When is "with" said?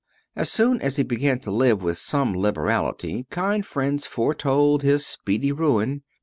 1.83-1.95